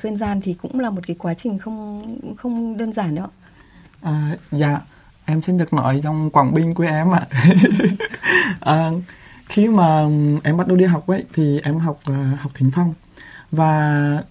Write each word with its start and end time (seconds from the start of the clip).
dân 0.00 0.16
gian 0.16 0.40
thì 0.40 0.54
cũng 0.54 0.80
là 0.80 0.90
một 0.90 1.00
cái 1.06 1.16
quá 1.18 1.34
trình 1.34 1.58
không 1.58 2.06
không 2.36 2.76
đơn 2.76 2.92
giản 2.92 3.14
nữa 3.14 3.28
à, 4.02 4.36
dạ 4.50 4.80
em 5.26 5.42
xin 5.42 5.58
được 5.58 5.72
nói 5.72 6.00
trong 6.02 6.30
Quảng 6.30 6.54
Bình 6.54 6.74
quê 6.74 6.88
em 6.88 7.14
ạ. 7.14 7.26
À, 8.60 8.90
khi 9.46 9.68
mà 9.68 10.06
em 10.44 10.56
bắt 10.56 10.66
đầu 10.66 10.76
đi 10.76 10.84
học 10.84 11.06
ấy 11.06 11.24
thì 11.32 11.60
em 11.60 11.78
học 11.78 12.00
uh, 12.10 12.40
học 12.40 12.52
thính 12.54 12.70
phong. 12.74 12.94
Và 13.50 14.22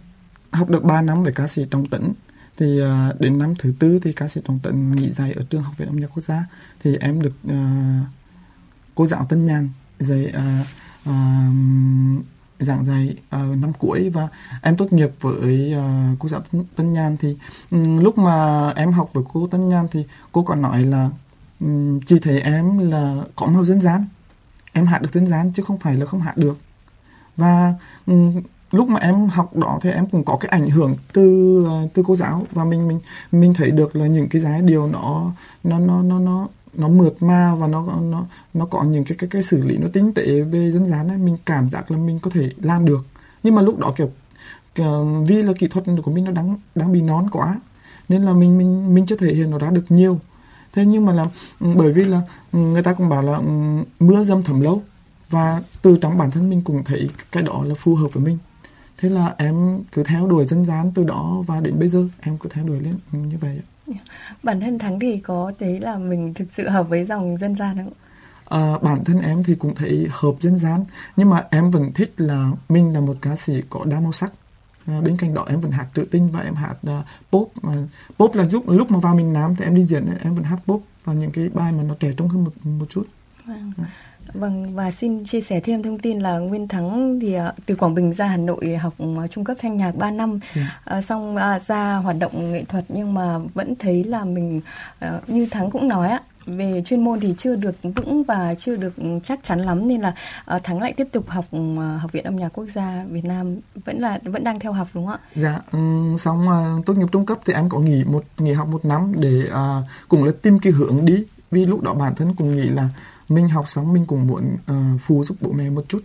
học 0.51 0.70
được 0.70 0.83
3 0.83 1.01
năm 1.01 1.23
với 1.23 1.33
ca 1.33 1.47
sĩ 1.47 1.66
Trọng 1.71 1.86
tỉnh. 1.86 2.13
thì 2.57 2.82
uh, 2.82 3.20
đến 3.21 3.38
năm 3.39 3.54
thứ 3.59 3.73
tư 3.79 4.00
thì 4.04 4.13
ca 4.13 4.27
sĩ 4.27 4.41
Trọng 4.47 4.59
tỉnh 4.59 4.91
nghỉ 4.91 5.09
dạy 5.09 5.32
ở 5.32 5.43
trường 5.50 5.63
học 5.63 5.77
viện 5.77 5.88
âm 5.88 5.95
nhạc 5.95 6.07
quốc 6.07 6.23
gia. 6.23 6.45
Thì 6.84 6.97
em 7.00 7.21
được 7.21 7.36
uh, 7.47 8.07
cô 8.95 9.07
giáo 9.07 9.25
Tân 9.29 9.45
Nhàn 9.45 9.70
dạy 10.00 10.34
uh, 10.38 10.68
uh, 11.09 11.16
giảng 12.59 12.85
dạy 12.85 13.15
uh, 13.17 13.57
năm 13.57 13.73
cuối 13.79 14.09
và 14.09 14.27
em 14.61 14.77
tốt 14.77 14.93
nghiệp 14.93 15.09
với 15.21 15.75
uh, 15.77 16.19
cô 16.19 16.27
giáo 16.27 16.41
Tân 16.75 16.93
Nhan 16.93 17.17
thì 17.17 17.37
um, 17.71 17.97
lúc 17.97 18.18
mà 18.18 18.69
em 18.75 18.91
học 18.91 19.09
với 19.13 19.23
cô 19.33 19.47
Tân 19.47 19.69
Nhan 19.69 19.87
thì 19.91 20.05
cô 20.32 20.43
còn 20.43 20.61
nói 20.61 20.83
là 20.83 21.10
ừ, 21.60 21.65
um, 21.65 21.99
chỉ 21.99 22.19
thấy 22.19 22.41
em 22.41 22.91
là 22.91 23.15
có 23.36 23.46
màu 23.47 23.65
dân 23.65 23.82
gian 23.82 24.05
em 24.73 24.86
hát 24.86 25.01
được 25.01 25.13
dân 25.13 25.25
gian 25.25 25.51
chứ 25.55 25.63
không 25.63 25.77
phải 25.77 25.96
là 25.96 26.05
không 26.05 26.21
hát 26.21 26.37
được. 26.37 26.57
Và 27.37 27.73
um, 28.05 28.41
lúc 28.71 28.89
mà 28.89 28.99
em 28.99 29.27
học 29.27 29.55
đó 29.55 29.79
thì 29.82 29.91
em 29.91 30.05
cũng 30.05 30.24
có 30.24 30.37
cái 30.37 30.49
ảnh 30.49 30.69
hưởng 30.69 30.93
từ 31.13 31.57
uh, 31.68 31.93
từ 31.93 32.03
cô 32.05 32.16
giáo 32.16 32.45
và 32.52 32.63
mình 32.63 32.88
mình 32.88 32.99
mình 33.31 33.53
thấy 33.53 33.72
được 33.72 33.95
là 33.95 34.08
những 34.08 34.30
cái 34.30 34.41
giá 34.41 34.61
điều 34.61 34.88
nó 34.88 35.31
nó 35.63 35.80
nó 35.80 36.02
nó 36.02 36.19
nó 36.19 36.47
nó 36.78 36.88
mượt 36.88 37.23
mà 37.23 37.56
và 37.56 37.67
nó 37.67 37.86
nó 38.02 38.25
nó 38.53 38.66
có 38.66 38.83
những 38.83 39.03
cái 39.03 39.17
cái 39.17 39.30
cái 39.30 39.44
xử 39.44 39.66
lý 39.66 39.78
nó 39.78 39.88
tinh 39.94 40.14
tế 40.14 40.42
về 40.42 40.72
dân 40.72 40.86
gian 40.86 41.08
ấy 41.08 41.17
mình 41.17 41.38
cảm 41.45 41.70
giác 41.70 41.92
là 41.92 41.97
mình 41.97 42.20
có 42.20 42.31
thể 42.31 42.50
làm 42.61 42.86
được. 42.86 43.06
Nhưng 43.44 43.56
mà 43.56 43.61
lúc 43.61 43.80
đó 43.80 43.94
kiểu, 43.97 44.11
kiểu 44.75 45.23
vì 45.28 45.42
là 45.42 45.53
kỹ 45.59 45.67
thuật 45.67 45.86
của 46.03 46.11
mình 46.11 46.23
nó 46.23 46.31
đang 46.31 46.56
đang 46.75 46.92
bị 46.94 47.02
nón 47.02 47.30
quá 47.30 47.59
nên 48.09 48.23
là 48.23 48.33
mình 48.33 48.58
mình 48.58 48.95
mình 48.95 49.06
chưa 49.06 49.17
thể 49.17 49.33
hiện 49.33 49.50
nó 49.52 49.58
ra 49.58 49.69
được 49.69 49.86
nhiều. 49.89 50.19
Thế 50.73 50.86
nhưng 50.86 51.05
mà 51.05 51.14
là 51.14 51.25
ừ, 51.59 51.67
bởi 51.75 51.91
vì 51.91 52.03
là 52.03 52.22
ừ, 52.52 52.59
người 52.59 52.83
ta 52.83 52.94
cũng 52.94 53.09
bảo 53.09 53.21
là 53.21 53.36
ừ, 53.36 53.45
mưa 53.99 54.23
dâm 54.23 54.44
thấm 54.44 54.61
lâu. 54.61 54.81
Và 55.30 55.61
từ 55.81 55.97
trong 56.02 56.17
bản 56.17 56.31
thân 56.31 56.49
mình 56.49 56.61
cũng 56.61 56.83
thấy 56.83 57.09
cái 57.31 57.44
đó 57.44 57.64
là 57.66 57.75
phù 57.77 57.95
hợp 57.95 58.08
với 58.14 58.23
mình. 58.23 58.38
Thế 58.97 59.09
là 59.09 59.36
em 59.38 59.83
cứ 59.92 60.03
theo 60.03 60.27
đuổi 60.27 60.45
dân 60.45 60.66
gian 60.66 60.92
từ 60.95 61.03
đó 61.03 61.44
và 61.47 61.59
đến 61.59 61.80
bây 61.80 61.89
giờ 61.89 62.08
em 62.21 62.38
cứ 62.38 62.49
theo 62.49 62.66
đuổi 62.66 62.80
lên 62.80 62.95
như 63.11 63.38
vậy 63.42 63.59
bản 64.44 64.59
thân 64.59 64.80
thắng 64.80 65.00
thì 65.00 65.17
có 65.17 65.52
thấy 65.59 65.80
là 65.80 65.97
mình 65.97 66.33
thực 66.33 66.47
sự 66.52 66.69
hợp 66.69 66.89
với 66.89 67.05
dòng 67.05 67.38
dân 67.38 67.55
gian 67.55 67.78
không 67.78 67.94
À, 68.45 68.77
bản 68.81 69.03
thân 69.03 69.22
em 69.22 69.44
thì 69.44 69.55
cũng 69.55 69.75
thấy 69.75 70.08
hợp 70.11 70.33
dân 70.39 70.55
gian 70.55 70.86
nhưng 71.16 71.30
mà 71.30 71.44
em 71.52 71.72
vẫn 71.72 71.92
thích 71.94 72.14
là 72.17 72.52
mình 72.69 72.94
là 72.94 73.00
một 73.00 73.17
ca 73.22 73.36
sĩ 73.36 73.53
có 73.69 73.86
đa 73.86 74.00
màu 74.00 74.11
sắc 74.11 74.33
à, 74.86 75.02
bên 75.02 75.17
cạnh 75.17 75.33
đó 75.33 75.45
em 75.50 75.59
vẫn 75.59 75.72
hát 75.72 75.88
trữ 75.95 76.03
tinh 76.03 76.30
và 76.31 76.39
em 76.39 76.55
hát 76.55 76.75
uh, 76.88 77.05
pop 77.31 77.52
mà 77.61 77.73
pop 78.17 78.36
là 78.36 78.47
lúc 78.52 78.69
lúc 78.69 78.92
mà 78.92 79.00
vào 79.00 79.16
miền 79.16 79.33
Nam 79.33 79.55
thì 79.55 79.66
em 79.66 79.75
đi 79.75 79.86
diễn 79.86 80.05
em 80.23 80.36
vẫn 80.36 80.44
hát 80.44 80.59
pop 80.66 80.83
và 81.03 81.14
những 81.14 81.31
cái 81.31 81.49
bài 81.49 81.72
mà 81.72 81.83
nó 81.83 81.95
trẻ 81.99 82.11
trung 82.17 82.27
hơn 82.27 82.44
một 82.44 82.52
một 82.66 82.86
chút. 82.89 83.08
Vâng. 83.45 83.72
À. 83.77 83.86
Vâng 84.39 84.75
và 84.75 84.91
xin 84.91 85.25
chia 85.25 85.41
sẻ 85.41 85.59
thêm 85.59 85.83
thông 85.83 86.00
tin 86.00 86.19
là 86.19 86.38
Nguyên 86.38 86.67
Thắng 86.67 87.19
thì 87.22 87.38
uh, 87.38 87.41
từ 87.66 87.75
Quảng 87.75 87.95
Bình 87.95 88.14
ra 88.14 88.28
Hà 88.28 88.38
Nội 88.38 88.75
học 88.75 88.94
uh, 89.03 89.31
trung 89.31 89.44
cấp 89.44 89.58
thanh 89.61 89.77
nhạc 89.77 89.95
3 89.95 90.11
năm. 90.11 90.39
Dạ. 90.55 90.97
uh, 90.97 91.03
xong 91.03 91.36
uh, 91.36 91.61
ra 91.61 91.95
hoạt 91.95 92.16
động 92.19 92.52
nghệ 92.52 92.64
thuật 92.64 92.86
nhưng 92.88 93.14
mà 93.14 93.38
vẫn 93.53 93.75
thấy 93.80 94.03
là 94.03 94.25
mình 94.25 94.61
uh, 95.05 95.30
như 95.30 95.47
Thắng 95.52 95.72
cũng 95.72 95.88
nói 95.88 96.09
á 96.09 96.22
về 96.45 96.81
chuyên 96.86 97.03
môn 97.03 97.19
thì 97.19 97.36
chưa 97.38 97.55
được 97.55 97.75
vững 97.83 98.23
và 98.23 98.55
chưa 98.55 98.75
được 98.75 98.94
chắc 99.23 99.39
chắn 99.44 99.59
lắm 99.59 99.88
nên 99.88 100.02
là 100.02 100.14
uh, 100.55 100.64
Thắng 100.64 100.81
lại 100.81 100.94
tiếp 100.94 101.08
tục 101.11 101.30
học 101.30 101.45
uh, 101.55 102.02
học 102.02 102.11
viện 102.11 102.23
âm 102.23 102.36
nhạc 102.36 102.49
quốc 102.49 102.66
gia 102.66 103.03
Việt 103.09 103.25
Nam 103.25 103.58
vẫn 103.86 103.99
là 103.99 104.20
vẫn 104.23 104.44
đang 104.44 104.59
theo 104.59 104.72
học 104.73 104.88
đúng 104.94 105.05
không 105.05 105.16
ạ? 105.16 105.30
Dạ, 105.36 105.59
um, 105.72 106.17
xong 106.17 106.47
uh, 106.47 106.86
tốt 106.86 106.94
nghiệp 106.94 107.08
trung 107.11 107.25
cấp 107.25 107.38
thì 107.45 107.53
em 107.53 107.70
có 107.70 107.80
nghỉ 107.80 108.03
một 108.03 108.23
nghỉ 108.38 108.53
học 108.53 108.67
một 108.67 108.86
năm 108.86 109.14
để 109.20 109.44
uh, 109.49 109.86
cùng 110.08 110.23
là 110.23 110.31
tìm 110.42 110.59
cái 110.59 110.73
hướng 110.73 111.05
đi 111.05 111.23
vì 111.52 111.66
lúc 111.66 111.81
đó 111.81 111.94
bản 111.94 112.16
thân 112.16 112.33
cũng 112.38 112.55
nghĩ 112.55 112.70
là 112.70 112.89
mình 113.29 113.49
học 113.49 113.69
xong 113.69 113.93
mình 113.93 114.05
cũng 114.05 114.27
muốn 114.27 114.58
uh, 114.71 115.02
phụ 115.02 115.23
giúp 115.23 115.37
bố 115.41 115.52
mẹ 115.52 115.69
một 115.69 115.86
chút. 115.87 116.03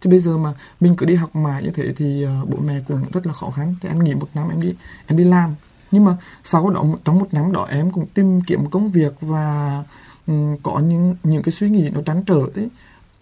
Chứ 0.00 0.10
bây 0.10 0.18
giờ 0.18 0.36
mà 0.36 0.54
mình 0.80 0.96
cứ 0.96 1.06
đi 1.06 1.14
học 1.14 1.36
mãi 1.36 1.62
như 1.62 1.70
thế 1.70 1.92
thì 1.96 2.26
uh, 2.42 2.48
bố 2.48 2.58
mẹ 2.64 2.80
cũng 2.88 3.02
rất 3.12 3.26
là 3.26 3.32
khó 3.32 3.50
khăn. 3.50 3.74
Thì 3.80 3.88
em 3.88 4.04
nghỉ 4.04 4.14
một 4.14 4.28
năm 4.34 4.48
em 4.48 4.60
đi 4.60 4.74
em 5.06 5.18
đi 5.18 5.24
làm. 5.24 5.54
Nhưng 5.90 6.04
mà 6.04 6.16
sau 6.44 6.70
đó 6.70 6.84
trong 7.04 7.18
một 7.18 7.28
năm 7.32 7.52
đó 7.52 7.66
em 7.70 7.90
cũng 7.90 8.06
tìm 8.06 8.40
kiếm 8.40 8.70
công 8.70 8.88
việc 8.88 9.12
và 9.20 9.82
um, 10.26 10.56
có 10.62 10.78
những 10.78 11.16
những 11.22 11.42
cái 11.42 11.52
suy 11.52 11.70
nghĩ 11.70 11.90
nó 11.90 12.00
trăn 12.06 12.24
trở 12.26 12.40
đấy 12.54 12.68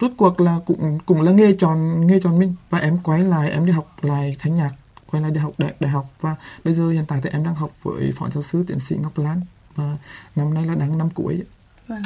rốt 0.03 0.11
cuộc 0.17 0.41
là 0.41 0.59
cũng 0.65 0.99
cũng 1.05 1.21
là 1.21 1.31
nghề 1.31 1.55
chọn 1.59 2.07
nghề 2.07 2.19
chọn 2.19 2.39
mình. 2.39 2.55
Và 2.69 2.79
em 2.79 2.97
quay 3.03 3.23
lại 3.23 3.49
em 3.49 3.65
đi 3.65 3.71
học 3.71 3.95
lại 4.01 4.35
thanh 4.39 4.55
nhạc 4.55 4.71
quay 5.11 5.23
lại 5.23 5.31
đi 5.31 5.39
học 5.39 5.53
đại, 5.57 5.73
đại 5.79 5.91
học. 5.91 6.09
Và 6.21 6.35
bây 6.63 6.73
giờ 6.73 6.89
hiện 6.89 7.03
tại 7.07 7.19
thì 7.23 7.29
em 7.29 7.43
đang 7.43 7.55
học 7.55 7.71
với 7.83 8.11
phó 8.15 8.29
giáo 8.29 8.43
sư 8.43 8.63
tiến 8.67 8.79
sĩ 8.79 8.95
Ngọc 8.95 9.17
Lan. 9.17 9.41
Và 9.75 9.97
năm 10.35 10.53
nay 10.53 10.65
là 10.65 10.75
đang 10.75 10.97
năm 10.97 11.09
cuối. 11.09 11.33
ấy. 11.33 11.45
Vâng. 11.87 12.01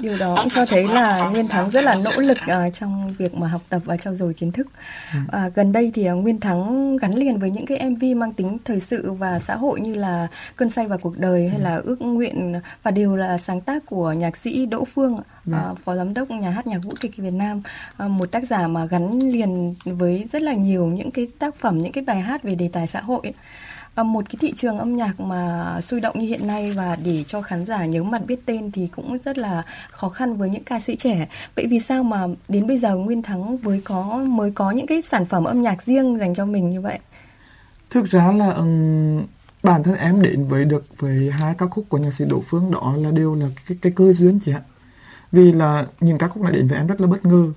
Điều 0.00 0.18
đó 0.18 0.36
cũng 0.36 0.50
cho 0.50 0.66
thấy 0.66 0.88
là 0.88 1.28
Nguyên 1.28 1.48
Thắng 1.48 1.70
rất 1.70 1.84
là 1.84 1.96
nỗ 2.04 2.20
lực 2.20 2.38
uh, 2.44 2.74
trong 2.74 3.08
việc 3.08 3.34
mà 3.34 3.48
học 3.48 3.60
tập 3.68 3.82
và 3.84 3.96
trau 3.96 4.14
dồi 4.14 4.34
kiến 4.34 4.52
thức. 4.52 4.66
Uh, 5.18 5.54
gần 5.54 5.72
đây 5.72 5.90
thì 5.94 6.10
uh, 6.10 6.16
Nguyên 6.22 6.40
Thắng 6.40 6.96
gắn 6.96 7.14
liền 7.14 7.38
với 7.38 7.50
những 7.50 7.66
cái 7.66 7.90
MV 7.90 8.04
mang 8.16 8.32
tính 8.32 8.58
thời 8.64 8.80
sự 8.80 9.12
và 9.12 9.38
xã 9.38 9.56
hội 9.56 9.80
như 9.80 9.94
là 9.94 10.28
Cơn 10.56 10.70
say 10.70 10.86
vào 10.86 10.98
cuộc 10.98 11.18
đời 11.18 11.48
hay 11.48 11.60
là 11.60 11.80
Ước 11.84 12.02
nguyện 12.02 12.60
và 12.82 12.90
đều 12.90 13.16
là 13.16 13.38
sáng 13.38 13.60
tác 13.60 13.86
của 13.86 14.12
nhạc 14.12 14.36
sĩ 14.36 14.66
Đỗ 14.66 14.84
Phương, 14.84 15.16
uh, 15.50 15.78
phó 15.84 15.96
giám 15.96 16.14
đốc 16.14 16.30
nhà 16.30 16.50
hát 16.50 16.66
nhạc 16.66 16.78
vũ 16.78 16.92
kịch 17.00 17.16
Việt 17.16 17.32
Nam, 17.32 17.62
uh, 18.04 18.10
một 18.10 18.30
tác 18.30 18.44
giả 18.46 18.68
mà 18.68 18.84
gắn 18.84 19.18
liền 19.18 19.74
với 19.84 20.28
rất 20.32 20.42
là 20.42 20.52
nhiều 20.52 20.86
những 20.86 21.10
cái 21.10 21.28
tác 21.38 21.54
phẩm, 21.54 21.78
những 21.78 21.92
cái 21.92 22.04
bài 22.04 22.20
hát 22.20 22.42
về 22.42 22.54
đề 22.54 22.70
tài 22.72 22.86
xã 22.86 23.00
hội. 23.00 23.32
À, 23.94 24.02
một 24.02 24.24
cái 24.28 24.36
thị 24.40 24.52
trường 24.56 24.78
âm 24.78 24.96
nhạc 24.96 25.20
mà 25.20 25.80
sôi 25.80 26.00
động 26.00 26.18
như 26.18 26.26
hiện 26.26 26.46
nay 26.46 26.72
và 26.72 26.96
để 26.96 27.24
cho 27.26 27.42
khán 27.42 27.66
giả 27.66 27.86
nhớ 27.86 28.02
mặt 28.02 28.26
biết 28.26 28.46
tên 28.46 28.70
thì 28.70 28.88
cũng 28.96 29.18
rất 29.18 29.38
là 29.38 29.62
khó 29.90 30.08
khăn 30.08 30.36
với 30.36 30.48
những 30.50 30.64
ca 30.64 30.80
sĩ 30.80 30.96
trẻ. 30.96 31.28
Vậy 31.56 31.66
vì 31.66 31.80
sao 31.80 32.02
mà 32.02 32.26
đến 32.48 32.66
bây 32.66 32.78
giờ 32.78 32.96
Nguyên 32.96 33.22
Thắng 33.22 33.56
với 33.56 33.80
có 33.84 34.24
mới 34.28 34.50
có 34.50 34.70
những 34.70 34.86
cái 34.86 35.02
sản 35.02 35.24
phẩm 35.24 35.44
âm 35.44 35.62
nhạc 35.62 35.82
riêng 35.82 36.18
dành 36.18 36.34
cho 36.34 36.46
mình 36.46 36.70
như 36.70 36.80
vậy? 36.80 36.98
Thực 37.90 38.04
ra 38.04 38.32
là 38.32 38.50
um, 38.50 39.22
bản 39.62 39.82
thân 39.82 39.94
em 39.94 40.22
đến 40.22 40.44
với 40.44 40.64
được 40.64 40.84
với 40.98 41.30
hai 41.30 41.54
ca 41.58 41.66
khúc 41.66 41.84
của 41.88 41.98
nhạc 41.98 42.10
sĩ 42.10 42.24
Đỗ 42.28 42.42
Phương 42.46 42.70
đó 42.70 42.94
là 42.98 43.10
đều 43.10 43.34
là 43.34 43.46
cái, 43.68 43.78
cái 43.82 43.92
cơ 43.96 44.12
duyên 44.12 44.38
chị 44.44 44.52
ạ. 44.52 44.62
Vì 45.32 45.52
là 45.52 45.86
những 46.00 46.18
ca 46.18 46.28
khúc 46.28 46.42
này 46.42 46.52
đến 46.52 46.68
với 46.68 46.78
em 46.78 46.86
rất 46.86 47.00
là 47.00 47.06
bất 47.06 47.24
ngờ. 47.24 47.52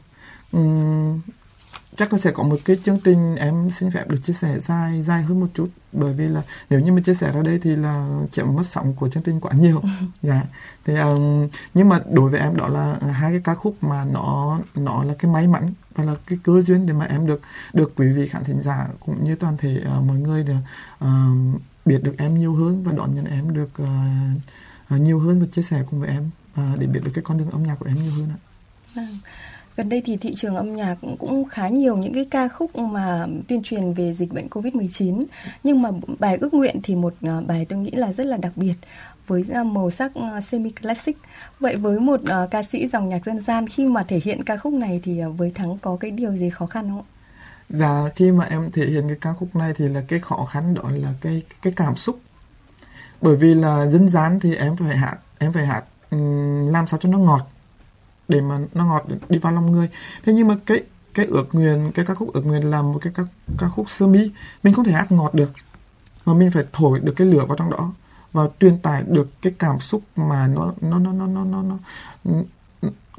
Um, 0.52 1.20
chắc 1.98 2.14
là 2.14 2.20
sẽ 2.20 2.32
có 2.32 2.44
một 2.44 2.58
cái 2.66 2.78
chương 2.84 3.00
trình 3.04 3.36
em 3.36 3.72
xin 3.72 3.92
phép 3.92 4.10
được 4.10 4.18
chia 4.24 4.34
sẻ 4.34 4.60
dài 4.60 5.04
dài 5.04 5.24
hơn 5.24 5.40
một 5.40 5.48
chút 5.54 5.70
bởi 5.92 6.14
vì 6.14 6.28
là 6.28 6.42
nếu 6.70 6.80
như 6.80 6.92
mà 6.92 7.02
chia 7.02 7.14
sẻ 7.14 7.32
ra 7.32 7.42
đây 7.42 7.60
thì 7.64 7.76
là 7.76 8.20
chậm 8.32 8.56
mất 8.56 8.66
sóng 8.66 8.94
của 8.94 9.10
chương 9.10 9.24
trình 9.24 9.40
quá 9.40 9.52
nhiều 9.52 9.82
dạ 10.22 10.44
thì 10.86 10.96
um, 10.96 11.48
nhưng 11.74 11.90
mà 11.90 12.02
đối 12.12 12.30
với 12.30 12.40
em 12.40 12.58
đó 12.58 12.68
là 12.68 12.98
hai 13.14 13.32
cái 13.32 13.42
ca 13.44 13.56
khúc 13.56 13.76
mà 13.82 14.06
nó 14.06 14.60
nó 14.76 15.04
là 15.04 15.14
cái 15.20 15.32
may 15.32 15.48
mắn 15.48 15.74
và 15.96 16.04
là 16.04 16.16
cái 16.28 16.40
cơ 16.44 16.62
duyên 16.62 16.86
để 16.86 16.94
mà 16.94 17.06
em 17.06 17.28
được 17.28 17.42
được 17.74 17.94
quý 17.96 18.08
vị 18.08 18.28
khán 18.28 18.44
thính 18.44 18.62
giả 18.62 18.88
cũng 19.00 19.24
như 19.24 19.36
toàn 19.36 19.58
thể 19.58 19.82
uh, 19.98 20.04
mọi 20.04 20.18
người 20.18 20.44
được 20.44 20.54
uh, 21.06 21.62
biết 21.86 22.04
được 22.04 22.16
em 22.18 22.40
nhiều 22.40 22.56
hơn 22.56 22.84
và 22.84 22.92
đón 22.92 23.16
nhận 23.16 23.26
em 23.26 23.54
được 23.54 23.70
uh, 23.84 25.02
nhiều 25.02 25.20
hơn 25.20 25.40
và 25.40 25.46
chia 25.52 25.62
sẻ 25.62 25.84
cùng 25.90 26.00
với 26.00 26.10
em 26.10 26.30
và 26.56 26.76
để 26.80 26.88
biết 26.88 27.00
được 27.04 27.12
cái 27.14 27.24
con 27.24 27.38
đường 27.38 27.50
âm 27.50 27.64
nhạc 27.64 27.76
của 27.80 27.86
em 27.86 27.96
nhiều 27.96 28.12
hơn 28.12 28.30
ạ. 28.30 28.40
Vâng. 28.96 29.18
Gần 29.78 29.90
đây 29.90 30.02
thì 30.06 30.18
thị 30.18 30.36
trường 30.36 30.56
âm 30.56 30.76
nhạc 30.76 30.96
cũng 31.20 31.46
khá 31.46 31.68
nhiều 31.68 31.98
những 31.98 32.14
cái 32.14 32.26
ca 32.26 32.48
khúc 32.48 32.76
mà 32.76 33.28
tuyên 33.48 33.64
truyền 33.64 33.94
về 33.94 34.14
dịch 34.14 34.34
bệnh 34.34 34.48
Covid-19. 34.48 35.26
Nhưng 35.64 35.82
mà 35.82 35.90
bài 36.20 36.38
ước 36.42 36.54
nguyện 36.54 36.80
thì 36.84 36.96
một 36.96 37.14
à, 37.22 37.42
bài 37.48 37.66
tôi 37.70 37.80
nghĩ 37.80 37.92
là 37.92 38.12
rất 38.12 38.26
là 38.26 38.38
đặc 38.38 38.52
biệt 38.56 38.74
với 39.28 39.44
màu 39.66 39.92
sắc 39.92 40.12
à, 40.16 40.42
semi 40.42 40.70
classic. 40.70 41.18
Vậy 41.60 41.76
với 41.76 42.00
một 42.00 42.22
à, 42.26 42.48
ca 42.52 42.64
sĩ 42.64 42.88
dòng 42.88 43.10
nhạc 43.10 43.26
dân 43.26 43.42
gian 43.42 43.68
khi 43.68 43.88
mà 43.88 44.04
thể 44.04 44.20
hiện 44.24 44.44
ca 44.44 44.58
khúc 44.58 44.74
này 44.74 45.02
thì 45.04 45.22
với 45.38 45.52
Thắng 45.56 45.78
có 45.78 45.98
cái 46.00 46.12
điều 46.12 46.36
gì 46.36 46.50
khó 46.50 46.66
khăn 46.66 46.90
không? 46.90 47.06
Dạ 47.70 48.04
khi 48.16 48.32
mà 48.32 48.46
em 48.46 48.72
thể 48.72 48.86
hiện 48.86 49.08
cái 49.08 49.18
ca 49.22 49.34
khúc 49.34 49.56
này 49.56 49.74
thì 49.76 49.88
là 49.88 50.04
cái 50.08 50.20
khó 50.20 50.46
khăn 50.46 50.74
đó 50.74 50.84
là 50.90 51.14
cái 51.22 51.42
cái 51.62 51.74
cảm 51.76 51.96
xúc. 51.96 52.20
Bởi 53.22 53.36
vì 53.36 53.54
là 53.54 53.86
dân 53.90 54.10
gian 54.10 54.40
thì 54.40 54.56
em 54.56 54.76
phải 54.78 54.98
hát, 54.98 55.18
em 55.38 55.54
phải 55.54 55.66
hát 55.66 55.84
làm 56.72 56.88
sao 56.88 57.00
cho 57.04 57.10
nó 57.10 57.18
ngọt 57.18 57.48
để 58.28 58.42
mà 58.42 58.60
nó 58.74 58.86
ngọt 58.86 59.06
đi 59.30 59.40
vào 59.40 59.54
lòng 59.54 59.72
người. 59.72 59.90
Thế 60.24 60.34
nhưng 60.34 60.48
mà 60.48 60.58
cái 60.66 60.84
cái 61.14 61.26
ước 61.26 61.48
nguyện 61.52 61.92
cái 61.94 62.06
ca 62.06 62.14
khúc 62.14 62.34
ước 62.34 62.46
nguyện 62.46 62.70
làm 62.70 62.92
một 62.92 63.00
cái 63.02 63.14
ca, 63.16 63.24
ca 63.58 63.70
khúc 63.70 63.90
sơ 63.90 64.08
mi. 64.08 64.32
Mình 64.64 64.74
không 64.74 64.86
thể 64.86 64.92
hát 64.92 65.12
ngọt 65.12 65.34
được 65.34 65.52
mà 66.26 66.34
mình 66.34 66.52
phải 66.52 66.64
thổi 66.74 67.00
được 67.00 67.14
cái 67.16 67.28
lửa 67.28 67.46
vào 67.46 67.58
trong 67.58 67.70
đó 67.70 67.94
và 68.34 68.48
truyền 68.60 68.78
tải 68.80 69.04
được 69.08 69.42
cái 69.42 69.54
cảm 69.60 69.80
xúc 69.80 70.02
mà 70.16 70.48
nó 70.48 70.74
nó 70.82 71.00
nó 71.00 71.12
nó 71.12 71.28
nó 71.28 71.44
nó, 71.44 71.62
nó 71.64 71.78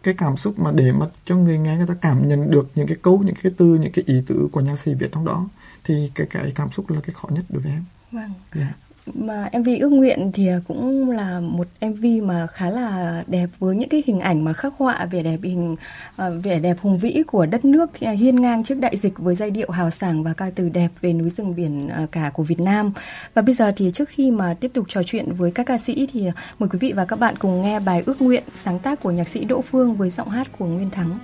cái 0.03 0.15
cảm 0.15 0.37
xúc 0.37 0.59
mà 0.59 0.73
để 0.73 0.93
mà 0.93 1.07
cho 1.25 1.37
người 1.37 1.59
nghe 1.59 1.77
người 1.77 1.87
ta 1.87 1.95
cảm 1.95 2.29
nhận 2.29 2.51
được 2.51 2.69
những 2.75 2.87
cái 2.87 2.97
câu 3.03 3.23
những 3.25 3.35
cái 3.43 3.53
từ 3.57 3.67
những 3.67 3.93
cái 3.93 4.05
ý 4.07 4.23
tứ 4.27 4.49
của 4.53 4.61
nhạc 4.61 4.79
sĩ 4.79 4.95
việt 4.95 5.13
trong 5.13 5.25
đó 5.25 5.49
thì 5.85 6.11
cái 6.15 6.27
cái 6.31 6.53
cảm 6.55 6.73
xúc 6.73 6.91
là 6.91 7.01
cái 7.01 7.15
khó 7.15 7.29
nhất 7.29 7.45
đối 7.49 7.63
với 7.63 7.73
em. 7.73 7.85
Vâng. 8.13 8.33
Yeah. 8.55 8.75
Mà 9.15 9.49
MV 9.59 9.69
ước 9.81 9.89
nguyện 9.89 10.31
thì 10.35 10.49
à, 10.49 10.61
cũng 10.69 11.11
là 11.11 11.41
một 11.41 11.67
MV 11.81 12.05
mà 12.23 12.47
khá 12.47 12.71
là 12.71 13.25
đẹp 13.27 13.47
với 13.59 13.77
những 13.77 13.89
cái 13.89 14.03
hình 14.07 14.21
ảnh 14.21 14.45
mà 14.45 14.53
khắc 14.53 14.75
họa 14.79 15.07
vẻ 15.11 15.23
đẹp 15.23 15.39
hình 15.43 15.77
à, 16.17 16.29
vẻ 16.29 16.59
đẹp 16.59 16.77
hùng 16.81 16.99
vĩ 16.99 17.23
của 17.27 17.47
đất 17.47 17.65
nước 17.65 18.01
à, 18.01 18.11
hiên 18.11 18.37
ngang 18.37 18.65
trước 18.65 18.75
đại 18.75 18.97
dịch 18.97 19.19
với 19.19 19.35
giai 19.35 19.51
điệu 19.51 19.71
hào 19.71 19.91
sảng 19.91 20.23
và 20.23 20.33
ca 20.33 20.51
từ 20.55 20.69
đẹp 20.69 20.89
về 21.01 21.13
núi 21.13 21.31
rừng 21.31 21.55
biển 21.57 21.89
cả 22.13 22.31
của 22.35 22.43
Việt 22.43 22.61
Nam. 22.61 22.93
Và 23.35 23.43
bây 23.43 23.55
giờ 23.55 23.73
thì 23.77 23.91
trước 23.95 24.09
khi 24.09 24.31
mà 24.31 24.55
tiếp 24.55 24.71
tục 24.75 24.87
trò 24.89 25.03
chuyện 25.07 25.33
với 25.33 25.51
các 25.51 25.67
ca 25.67 25.79
sĩ 25.79 26.09
thì 26.13 26.31
mời 26.59 26.69
quý 26.69 26.79
vị 26.79 26.93
và 26.93 27.05
các 27.05 27.19
bạn 27.19 27.37
cùng 27.37 27.63
nghe 27.63 27.81
bài 27.81 28.03
ước 28.07 28.23
nguyện 28.23 28.43
sáng 28.65 28.79
tác 28.79 29.03
của 29.03 29.11
nhạc 29.11 29.29
sĩ 29.29 29.45
Đỗ 29.45 29.61
Phương 29.61 29.95
với 29.95 30.11
giọng 30.11 30.29
hát 30.29 30.49
của 30.59 30.67
Nguyên 30.67 30.91
Thắng. 30.91 31.19